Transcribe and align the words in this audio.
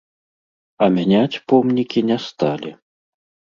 А 0.85 0.87
мяняць 0.95 1.41
помнікі 1.53 1.99
не 2.11 2.17
сталі. 2.27 2.75